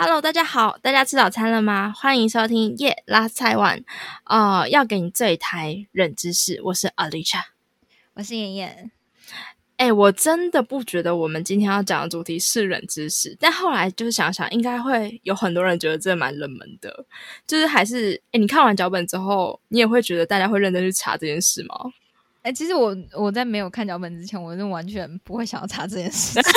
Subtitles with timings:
[0.00, 1.92] Hello，大家好，大家吃早餐了吗？
[1.92, 3.82] 欢迎收听夜拉菜碗，
[4.26, 7.40] 呃，要给你这一台冷知识，我是 Alicia，
[8.14, 8.92] 我是妍妍。
[9.76, 17.04] 哎，我真的不觉得我们今天要讲的主题是冷知识，但后来就是想想，应该会有很多人觉得这蛮冷门的，
[17.44, 21.74] 就是还是哎，你看完脚本之后，你也会觉得大家会认真去查这件事吗？
[22.42, 26.38] 哎，其实我我在没有看脚本之前，我是完全不会想要查这件事。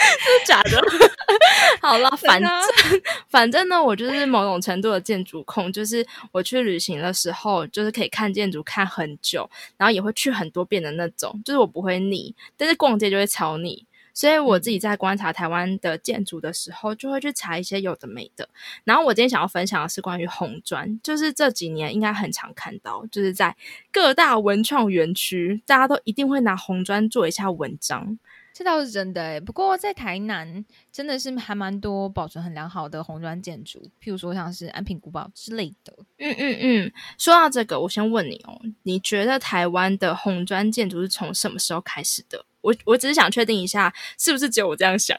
[0.00, 0.82] 是 假的，
[1.80, 2.50] 好了，反正
[3.28, 18.48] 反正呢，我就是某种程度的建筑控，就是我去旅行的时候，就是可以看建筑看很久，然后也会去很多遍的那种，就是我不会腻，但是逛街就会超腻，所以我自己在观察台湾的建筑的时候，就会去查一些有的没的。
[18.84, 23.56] 然后我今天想要分享的是关于红砖，就是这几年应该很常看到，就是在
[23.92, 28.18] 各大文创园区，大家都一定会拿红砖做一下文章。
[28.52, 35.94] 这倒是真的诶，不过在台南真的是还蛮多保存很良好的红砖建筑，譬如说像是安平古堡之类的。
[36.18, 42.44] 嗯嗯嗯，说到这个，我先问你哦，你觉得台湾的红砖建筑是从什么时候开始的？
[42.60, 45.16] 我我只是想确定一下，是不是只有我这样想？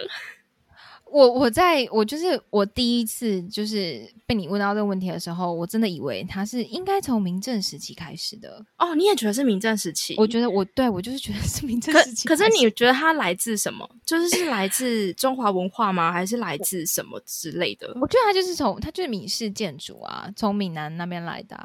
[1.11, 8.95] 我我在我就是我第一次就是被你问到这个问题的时候，我真的以为它是应该从明正时期开始的哦。
[8.95, 10.15] 你也觉得是明正时期？
[10.17, 12.27] 我觉得我对我就是觉得是明正时期。
[12.27, 13.87] 可是你觉得它来自什么？
[14.05, 16.11] 就是是来自中华文化吗？
[16.11, 17.87] 还是来自什么之类的？
[17.99, 21.57] 我觉得它就是从它就是闽式建筑啊，从闽南那边来的。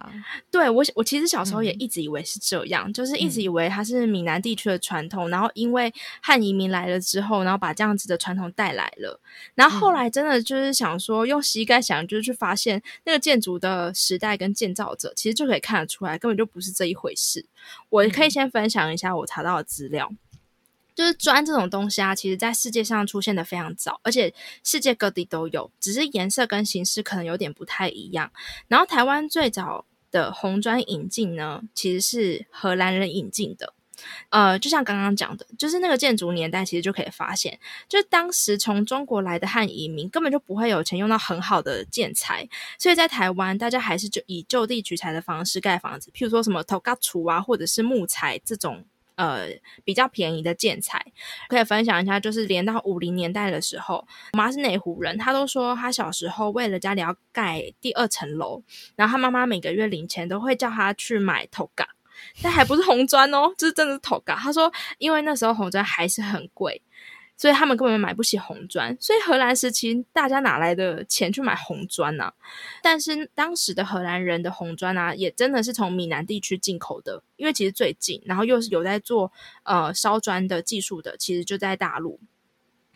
[0.51, 9.21] 对我我其实小时候也一直以为是这样，就是一直以为它是闽南地区的传统，然后因为汉移民来了之后，然后把这样子的传统带来了。
[9.55, 17.47] 然后后来真的就是想说，用膝盖想，就是去发现那个建筑的时代跟建造者，其实就可以看得出来，根本就不是这一回事。
[17.89, 20.11] 我可以先分享一下我查到的资料，
[20.95, 24.33] 就是砖这种东西啊，其实在世界上出现的非常早，而且
[24.63, 28.31] 世界各地都有，只是颜色跟形式可能有点不太一样。
[28.69, 33.75] 然后台湾最早的红砖引进呢，其实是荷兰人引进的。
[34.31, 37.59] 呃，就像刚刚讲的，就是那个建筑年代，其实就可以发现，
[37.89, 42.49] 就当时从中国来的汉移民根本就不会有钱用到很好的建材，
[42.79, 48.85] 所以在台湾，大家还是就以就地取材的方式盖房子，譬如说什么头嘎厨啊，或者是木材这种
[49.15, 49.49] 呃
[49.85, 51.05] 比较便宜的建材。
[51.49, 58.63] 可以分享一下，就是连到五零年代的时候，我妈是内湖人，她都说她小时候为了家里要盖第二层楼，
[58.95, 61.89] 然后她妈妈每个月领钱都会叫她去买头嘎。
[62.43, 64.37] 但还不是红砖哦，就是真的是头嘎。
[64.37, 66.81] 他说，因为那时候红砖还是很贵，
[67.37, 68.97] 所以他们根本买不起红砖。
[69.01, 72.33] 所以荷兰时期大家哪来的钱去买红砖呢？
[72.83, 79.33] 但是当时的荷兰人的红砖啊，也真的是从闽南地区进口的，因为其实最近，然后又是有在做
[79.65, 82.21] 呃烧砖的技术的，其实就在大陆。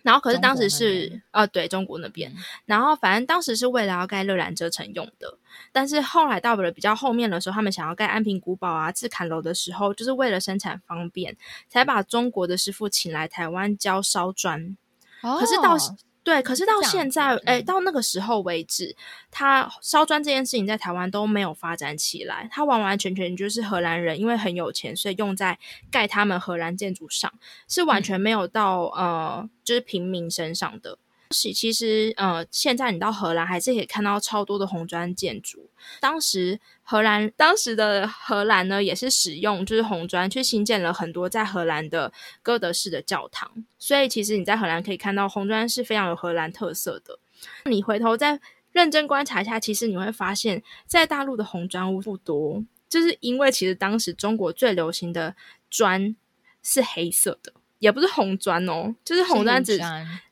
[0.02, 2.32] 然后可是当时是呃对中国那边，
[2.64, 5.38] 然后反正当时是为了要盖乐兰遮城用的，
[5.72, 11.36] 但是后来到了比较后面的时候，他们想要盖安平古堡啊、自砍楼的时候，就是为了生产方便，
[11.68, 14.76] 才把中国的师傅请来台湾教烧砖。
[15.20, 15.76] 可是到
[16.22, 18.94] 对，可是到现在，哎，到那个时候为止，
[19.30, 22.46] 他烧砖这件事情在台湾都没有发展起来。
[22.52, 25.58] 他完完全全就是荷兰人，因为很有钱，所以用在
[25.90, 27.32] 盖他们荷兰建筑上，
[27.68, 30.98] 是完全没有到呃，就是平民身上的。
[31.32, 35.70] 其实，呃，现在你到荷兰还是可以看到超多的红砖建筑。
[36.00, 43.64] 当时荷兰，当时的荷兰呢，也是使用就是红砖去新建了很多在荷兰的哥德式的教堂。
[43.78, 47.20] 所以，其实你在荷兰可以看到红砖是非常有荷兰特色的。
[47.66, 48.40] 你回头再
[48.72, 55.36] 认真观察一下，其实你会发现在大陆的红砖屋不多，就是因为其实当时中国最流行的
[55.70, 56.16] 砖
[56.60, 57.52] 是黑色的。
[57.80, 59.80] 也不是红砖哦，就是红砖只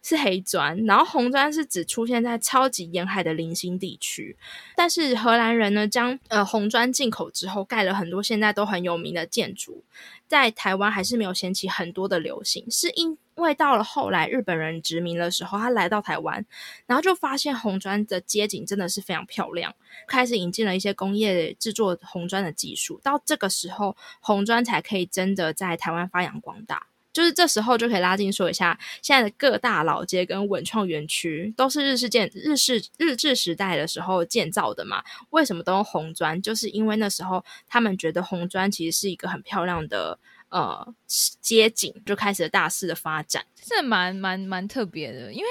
[0.02, 4.36] 是黑砖，然后红砖是只出现在超级沿海的零星地区。
[4.76, 9.82] 但是荷兰人呢，将呃红砖进口之后，盖了很多现在都很有名的建筑，
[10.28, 16.44] 在台湾还是没有掀起很多的流行，是因为到了后来日本人殖民的时候，他来到台湾，
[16.86, 19.74] 然后就发现红砖的街景真的是非常漂亮，
[20.06, 26.86] 开始引进了一些工业制作红砖的技术，到这个时候，红砖才可以真的在台湾发扬光大。
[27.18, 35.02] 就是这时候就可以拉近说一下，现在的各大老街跟文创园区都是日式建日式日治时代的时候建造的嘛？
[35.30, 36.40] 为什么都用红砖？
[36.40, 40.16] 就是因为那时候他们觉得红砖其实是一个很漂亮的
[40.50, 40.94] 呃
[41.40, 43.44] 街景，就开始了大肆的发展。
[43.56, 45.48] 这蛮蛮蛮特别的，因为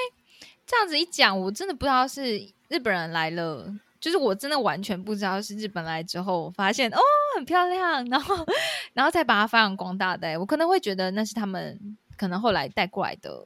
[0.66, 3.76] 这样子一讲，我真的不知道是日本人来了。
[4.00, 7.00] 就是我真的完全不知道是日本来之后发现哦
[7.36, 8.36] 很漂亮，然后
[8.94, 10.40] 然后才把它发扬光大的。
[10.40, 13.46] 我可能会觉得那是他们可能后来带过来的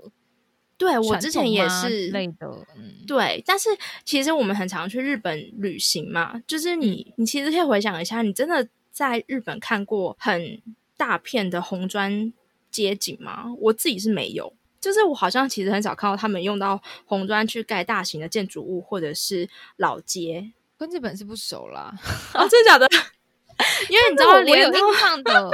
[0.77, 3.43] 对我之前也是类的，嗯，对。
[3.45, 3.69] 但是
[4.03, 10.61] 其实我们很常去日本旅行嘛，就是你你其实可以回想一下，你真的在日本看过很
[10.97, 12.33] 大片的红砖
[12.71, 13.53] 街景吗？
[13.59, 19.47] 我自己是没有，就是我好像其实很少看到他们用到红砖去盖大型的建筑物或者是
[19.77, 20.51] 老街。
[20.77, 21.93] 跟日本是不熟啦，
[22.33, 22.87] 哦，真的假的？
[23.87, 25.51] 因为你知道，我有印象的，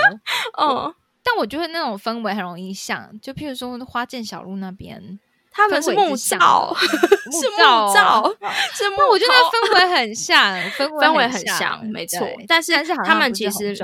[0.58, 0.96] 哦。
[1.22, 5.20] 但我觉得那种氛围很容易像，就譬如说花见小路那边，
[5.58, 7.58] 他们 是木造，是木
[7.94, 8.36] 造，
[8.76, 8.98] 是木。
[9.10, 12.20] 我觉得氛围很像，氛围氛围很像，没错。
[12.48, 13.76] 但是但是他们其实，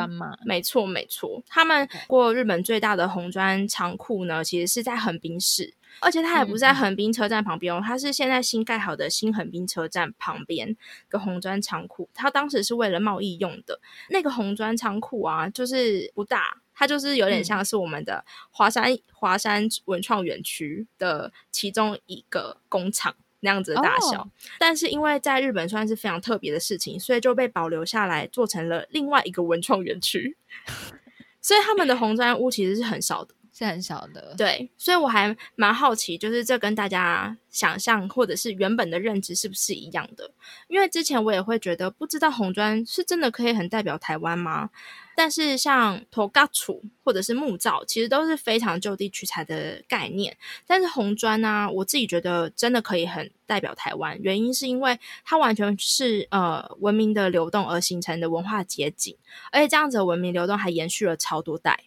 [0.46, 1.42] 没错没错。
[1.48, 5.74] 他们过日本最大的红砖仓库呢，其实是在横滨市。
[6.00, 10.75] 而且它也不在横滨车站旁边哦，它是现在新盖好的新横滨车站旁边
[11.08, 12.10] 个红砖仓库。
[12.16, 13.80] 它当时是为了贸易用的。
[14.10, 24.30] 那个红砖仓库啊，就是不大，它就是有点像是我们的华山华山文创园区的其中一个工厂那样子的大小。
[24.60, 30.38] 但是因为在日本算是非常特别的事情，所以就被保留下来，做成了另外一个文创园区。
[31.42, 33.36] 所以他们的红砖屋其实是很少的。
[33.55, 40.31] 是很少的，对，所以我还蛮好奇，就是这跟大家想象或者是原本的认知是不是一样的？
[40.67, 44.71] 因为之前我也会觉得，不知道红砖是真的可以很代表台湾吗？
[45.15, 50.35] 但是像托嘎楚或者是木造，其实都是非常就地取材的概念。
[50.65, 59.15] 但是红砖呢，我自己觉得真的可以很代表台湾，原因是因为它完全是呃文明的流动而形成的文化结景，
[59.51, 61.83] 而且这样子的文明流动还延续了超多代。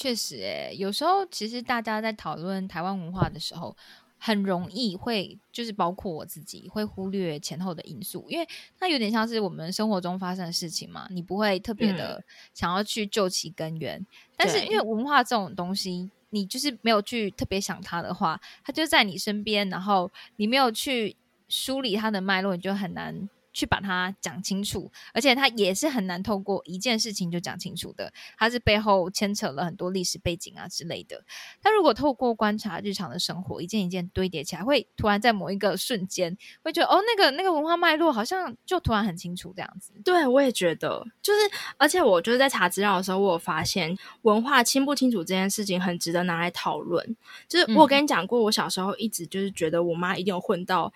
[0.00, 3.76] 确实，诶，有时候其实大家在讨论台湾文化的时候，
[4.16, 8.48] 很容易会就是包括我自己会忽略前后的因素，因为
[8.78, 12.24] 它有点像是我们生活中发生的事情嘛，你不会特别的
[12.54, 14.06] 想要去救其根源。
[14.38, 21.14] 但是因为文化这种东西，你就是没有去特别想它的话，它就在你身边，然后你没有去
[21.46, 23.28] 梳理它的脉络，你就很难。
[23.52, 31.24] 去把它讲清楚，而且它也是很难透过一件事情就讲清楚的，它是背后牵扯了很多历史背景啊之类的。
[31.62, 39.92] 但如果透过观察日常的生活，一件一件堆叠起来，会突然在某一个瞬间，会觉得哦，那个那个文化脉络好像就突然很清楚这样子。
[40.04, 41.40] 对，我也觉得，就是
[41.76, 47.16] 而且我就是在查资料的时候，我有发现文化清不清楚这件事情很值得拿来讨论。
[47.48, 50.92] 就是我跟你讲过，我小时候一直就是觉得我妈一定有混到。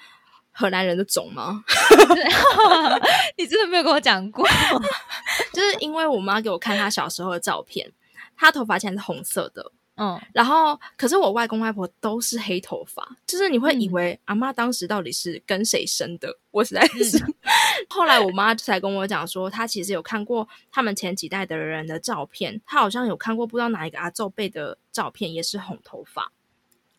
[0.57, 1.65] 荷兰人的种吗？
[3.37, 4.47] 你真的没有跟我讲过，
[5.53, 7.93] 就是因为我妈给我看她小时候的照片，
[8.37, 16.39] 她头发现在是红色的，嗯，然后可是我外公外婆都是黑头发，就是你会以为阿妈当时到底是跟谁生的？
[16.53, 17.19] 我实在是，
[17.91, 26.31] 后来我妈才跟我讲说，她其实有看过他们前几代的人的照片，她好像有看过不知道哪一个阿祖辈的照片，也是红头发。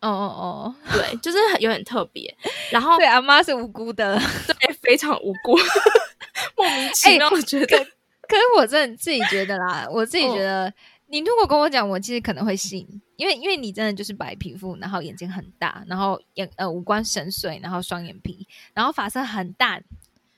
[0.08, 2.34] 哦哦哦， 对，就是很有点特别。
[2.70, 4.18] 然后对阿妈是无辜的，
[4.60, 5.56] 对，非常无辜，
[6.56, 7.28] 莫名其妙。
[7.30, 10.72] 我觉得，可是我真的自己觉得啦，我自己觉得，
[11.08, 12.86] 你如果跟我讲，我其实可能会信，
[13.16, 19.82] 因为因为你真的就是白皮肤，然后眼睛很大，然后眼呃五官深邃，然后双眼皮，然后发色很淡。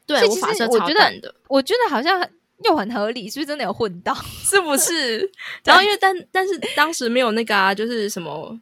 [0.06, 2.26] 对，我发色超淡的，我觉得好像
[2.64, 4.14] 又很合理，是不是真的有混到？
[4.42, 5.30] 是不是？
[5.64, 8.58] 然后因为但但是当时没有那个啊，就是什么。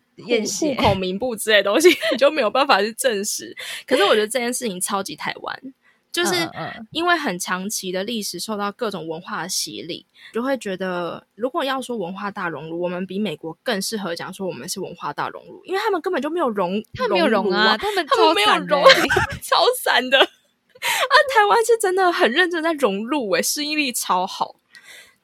[0.61, 3.57] 户口名簿之类东西 就没有办法去证实。
[3.87, 5.61] 可是我觉得这件事情超级台湾，
[6.11, 6.35] 就是
[6.91, 18.83] 因为很长期的历史受到各种文化的洗礼，就会觉得如果要说文化大熔炉，我们比美国更适合讲说我们是文化大熔炉，因为他们根本就没有融，他们没有融啊，他们他们没有融，
[19.43, 20.19] 超散的。
[20.19, 24.57] 啊，台湾是真的很认真在融入，诶，适应力超好。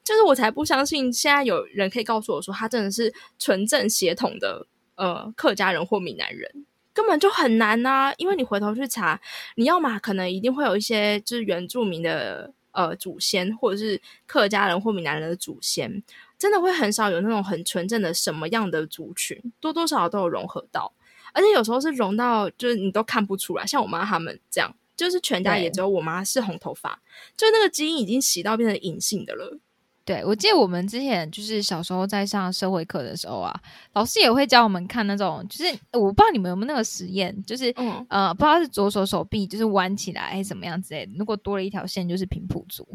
[0.03, 4.67] 就是我才不相信现在有人可以告诉我说他真的是纯正血统的。
[4.95, 9.19] 呃，客家人或闽南人根本就很难呐，因为你回头去查，
[9.55, 16.03] 你要嘛可能一定会有一些就是原住民的呃祖先，或者是客家人或闽南人的祖先，
[16.37, 20.93] 真的会很少有那种很纯正的什么样的族群，多多少少都有融合到，
[21.33, 27.01] 而且有时候是融到就是你都看不出来，像我妈他们这样，就是全家也只有我妈是红头发，
[27.35, 29.57] 就那个基因已经洗到变成隐性的了。
[30.05, 33.53] 对，我记得我们之前就是小时候在上社会课的时候啊，
[33.93, 37.73] 老师也会教我们看那种，就是我不知道你们有没有那个实验，就是
[38.09, 42.85] 呃，不知道是左手手臂就是弯起来还是怎么样之类的，如果多了一条线就是平埔族。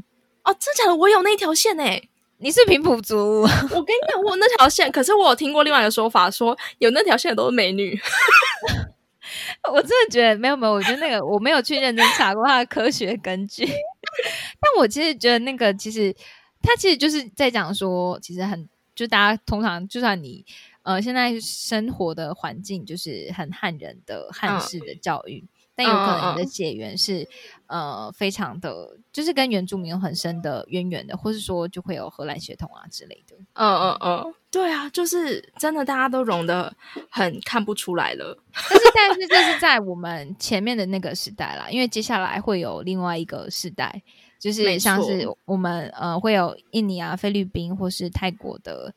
[0.45, 0.95] 哦，真假的？
[0.95, 3.41] 我有那条线诶， 你是平埔族？
[3.41, 7.99] 我跟你讲，我那条线，可是我有听过另外一个说法，说有那条线的都是美女。
[9.73, 13.65] 我真的觉得没有没有，我觉得那个我没有去认真查过它的科学根据，
[14.61, 16.15] 但我其实觉得那个其实。
[16.63, 20.45] 他其实就是在讲说，其实很就大家通常就算你
[20.83, 25.45] 呃，现在生活的环境就是很汉人的汉式的教育。
[25.75, 27.29] 但有可能你的血缘是
[27.69, 33.37] 呃非常的，就是跟原住民有很深的渊源的，或是说就会有荷兰血统啊之类的。
[33.53, 36.77] 嗯嗯嗯，对啊，就是真的大家都融的
[37.09, 38.37] 很看不出来了。
[38.53, 44.03] 但是但是这是在我们前面的那个时代啦，因为接下来会有另外一个时代，
[44.39, 48.93] 就是像是我们呃会有印尼啊、菲律宾或是泰国的，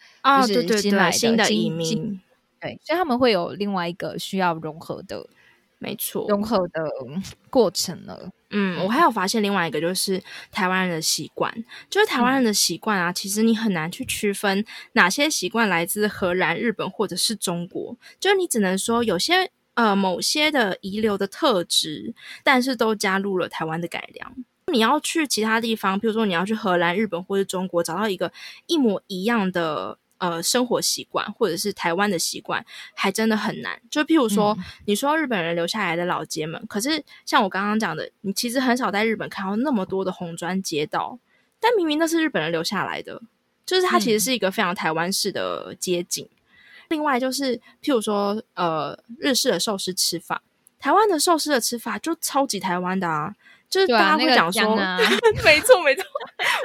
[0.48, 2.20] 就是新来新的移民，
[2.60, 5.28] 对，所以他们会有另外一个需要融合的。
[5.84, 6.80] 没错，融合的
[7.50, 8.30] 过程了。
[8.52, 10.22] 嗯，我还有发现另外一个，就是
[10.52, 11.52] 台湾人的习惯，
[11.90, 13.12] 就是台湾人的习惯啊。
[13.12, 24.36] 其实你很难去区分哪些习惯来自荷兰、日本或者是中国，就是你只能说有些呃某些的遗留的特质，但是都加入了台湾的改良。
[24.72, 28.32] 你要去其他地方，比如说你要去荷兰、日本或者中国，找到一个
[28.66, 29.98] 一模一样的。
[30.22, 32.64] 呃，生活习惯或者是台湾的习惯，
[32.94, 33.82] 还真的很难。
[33.90, 41.18] 就譬如说，你说日本人留下来的老街们，可是像我刚刚讲的，你其实很少在日本看到那么多的红砖街道，
[41.60, 43.20] 但明明那是日本人留下来的，
[43.66, 46.30] 就是它其实是一个非常台湾式的街景。
[46.90, 50.44] 另外就是，譬如说，呃，日式的寿司吃法，
[50.78, 53.36] 台湾的寿司的吃法就超级台湾的啊，
[53.72, 54.76] 就是大家会讲说，
[55.44, 56.04] 没错没错，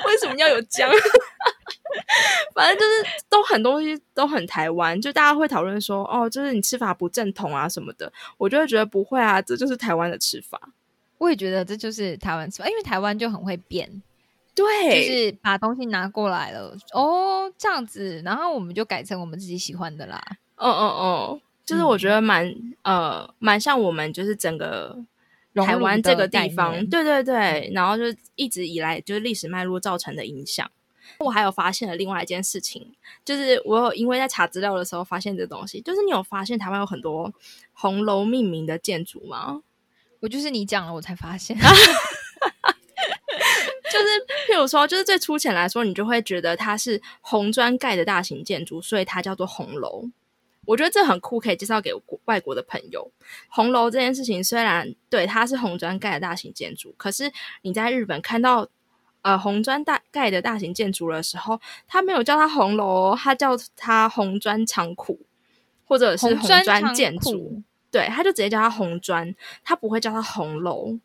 [0.06, 0.90] 为什么要有姜？
[2.52, 10.60] 反正就是都很东西都很台湾，就大家会讨论说哦，就是你吃法不正统啊什么的，我就会觉得不会啊，这就是台湾的吃法。
[11.18, 14.02] 我也觉得这就是台湾吃法，因为台湾就很会变，
[14.54, 20.20] 对，就是把东西拿过来了哦，这样子，然后我们就改成我们自己喜欢的啦。
[20.56, 24.98] 哦哦哦，就是我觉得蛮呃蛮像我们就是整个
[25.64, 30.70] 台湾这个地方，对对对，然后就一直以来就是历史脉络造成的影响。
[31.18, 32.94] 我还有发现了另外一件事情，
[33.24, 37.32] 就是我有因为在查资料的时候发现这东西，就是你有发现台湾有很多
[37.72, 39.62] 红楼命名的建筑吗？
[40.20, 41.56] 我就是你讲了我才发现
[43.92, 44.06] 就是
[44.50, 50.10] 譬如说，就是最粗浅来说，你就会觉得它是红砖盖的大型建筑，所以它叫做红楼。
[50.66, 51.92] 我觉得这很酷，可以介绍给
[52.26, 53.10] 外国的朋友。
[53.48, 57.32] 红楼这件事情虽然对它是红砖盖的大型建筑，可是
[57.62, 58.68] 你在日本看到。
[59.22, 65.18] 呃，红砖大盖的大型建筑的时候，他没有叫它红楼，他叫它红砖仓库，
[65.84, 67.60] 或者是红砖建筑。
[67.90, 70.96] 对，他就直接叫它红砖，他不会叫它红楼。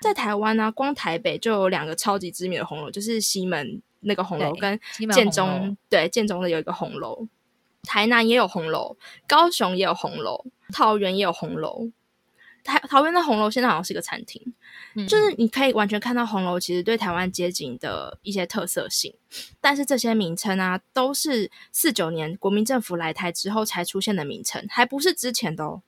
[0.00, 4.80] 在台湾呢，光台北就有两个超级知名的红楼，就是西门那个红楼，跟
[5.12, 7.28] 建中对建中的有一个红楼。
[7.86, 11.90] 台南也有红楼，高雄也有红楼，桃园也有红楼。
[12.64, 14.42] 台桃园的红楼现在好像是一个餐厅，
[15.06, 19.14] 就是你可以完全看到红楼其实对台湾街景的一些特色性，
[19.60, 25.82] 但是这些名称啊都是四九年国民政府来台之后才出现的名称，还不是之前的哦。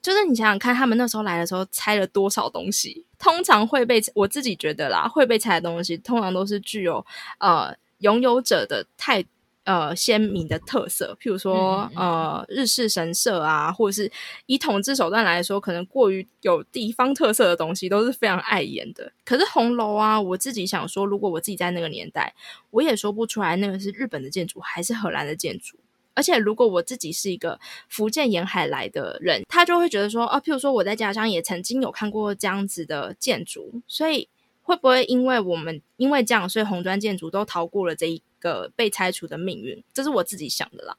[0.00, 3.04] 就是你想想看，他们那时候来的时候拆了多少东西？
[3.18, 7.04] 通常会被我自己觉得啦，会被拆的东西，通常都是具有
[7.40, 9.24] 呃拥有者的态。
[9.66, 14.10] 呃，鲜明的特色，譬如说，呃，日式神社啊，或者是
[14.46, 19.10] 以统治手段来说，可能过于有地方特色的东西，都是非常碍眼的。
[19.24, 22.32] 可是红楼啊，我自己想说，如果我自己在那个年代，
[22.70, 25.76] 我也说不出来那个是日本的建筑还是荷兰的建筑。
[26.14, 27.58] 而且，如果我自己是一个
[27.88, 34.28] 福建沿海来的人，他就会觉得说，哦，譬如说我在家乡也曾经有看过这样子的建筑，所以
[34.66, 38.22] 会不会因为我们因为这样，所以红砖建筑都逃过了这一？
[38.38, 40.94] 个被拆除的命运，这是我自己想的啦。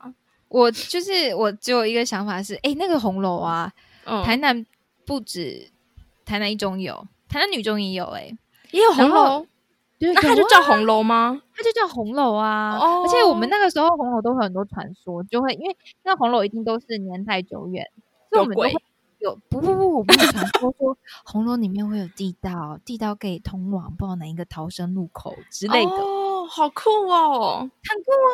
[0.49, 3.71] 我就是我只有一个想法是，哎，那个红楼啊，
[4.25, 4.65] 台南
[5.05, 5.69] 不止
[6.25, 8.35] 台南一中有，台南女中也有，哎，
[8.71, 9.45] 也有红楼，
[9.99, 11.41] 对那它就叫红楼吗？
[11.55, 12.75] 它就叫红楼啊。
[13.03, 17.85] 而且我们那个时候红楼都会很多传说，就会因为那红楼一定都是年代久远，
[18.31, 18.73] 有鬼，
[19.19, 25.91] 有不不不，我不是传说说红楼里面会有地道，地道可以通往不知道哪一个逃生入口之类的。
[25.91, 27.69] 哦好酷哦，很
[28.03, 28.31] 酷啊！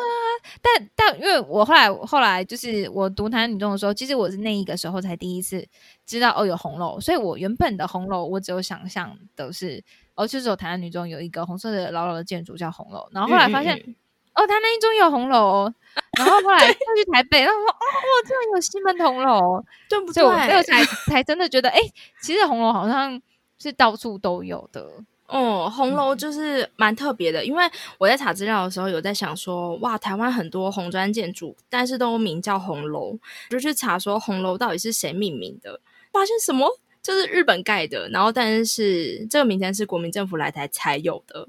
[0.62, 5.66] 但但因为我后来后来就是我读台南女中的时候，其实我是那一个时候才第一次
[6.06, 9.82] 知道哦有红楼，所以我原本的红楼我只有想象的是
[10.14, 13.96] 哦，就是有台湾女中有一个红色的老老的建筑叫红楼，然后后来发现
[14.34, 15.72] 哦台南一中有红楼，
[16.18, 20.14] 然后后来他去台北，然后说哦我居然有西门红楼，对不对？
[20.14, 21.80] 所以我才才真的觉得哎，
[22.20, 23.20] 其实红楼好像
[23.58, 24.88] 是到处都有的。
[25.26, 27.64] 哦，红楼就是蛮特别的，因为
[27.96, 35.80] 我在查资料的时候有在想说，哇，台湾很多红砖建筑，但是都名叫红楼，就去查说红楼到底是谁命名的，
[36.12, 36.68] 发现什么
[37.02, 41.48] 就是日本盖的，然后但是这个名称是国民政府来台才有的，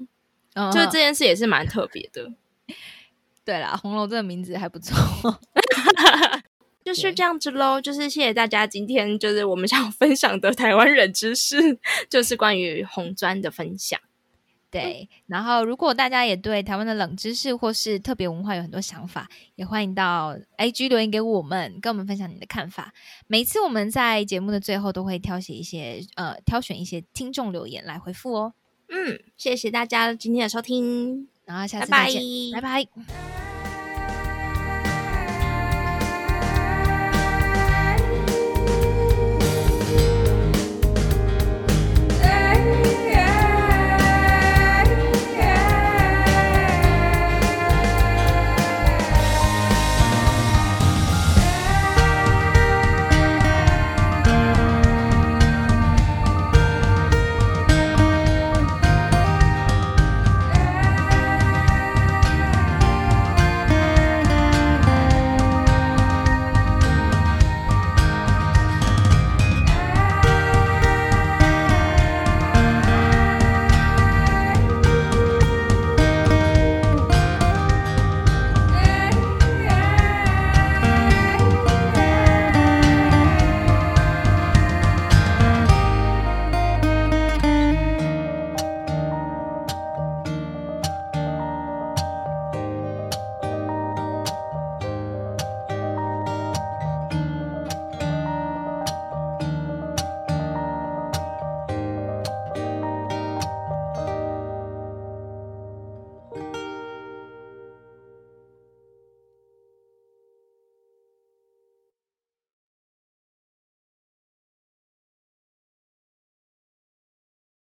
[0.72, 2.32] 就是这件事也是蛮特别的。
[3.44, 4.96] 对啦，红楼这个名字还不错，
[6.84, 7.80] 就是这样子喽。
[7.80, 11.78] 就是谢谢大家今天就是我们想分享的台湾人知识，
[12.10, 14.00] 就是关于红砖的分享。
[14.68, 22.92] 对，然后如果大家也对台湾的冷知识或是特别文化有很多想法，也欢迎到 IG 留言给我们，跟我们分享你的看法。
[23.26, 28.54] 每次我们在节目的最后都会挑选一些呃，挑选一些听众留言来回复哦。
[28.88, 32.22] 嗯，谢谢大家今天的收听，然后下次拜拜再见，
[32.52, 33.35] 拜拜。